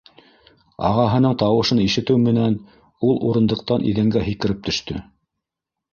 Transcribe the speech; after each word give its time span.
—Ағаһының 0.87 1.35
тауышын 1.43 1.83
ишетеү 1.83 2.17
менән 2.23 2.57
ул 3.11 3.23
урындыҡтан 3.29 3.89
иҙәнгә 3.93 4.29
һикереп 4.31 4.65
төштө. 4.71 5.03